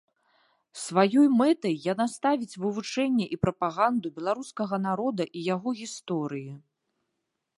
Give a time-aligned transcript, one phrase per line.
[0.83, 6.51] Сваёй мэтай яна ставіць вывучэнне і прапаганду беларускага народа і яго гісторыі.